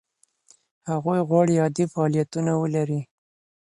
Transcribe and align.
هغوی 0.89 1.19
غواړي 1.29 1.53
عادي 1.63 1.85
فعالیتونه 1.93 2.51
ولري. 2.61 3.01